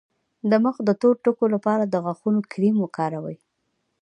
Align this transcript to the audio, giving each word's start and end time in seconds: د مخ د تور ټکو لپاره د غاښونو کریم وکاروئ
د 0.49 0.51
مخ 0.63 0.75
د 0.87 0.89
تور 1.01 1.15
ټکو 1.23 1.45
لپاره 1.55 1.83
د 1.87 1.95
غاښونو 2.05 2.39
کریم 2.51 2.75
وکاروئ 2.79 3.37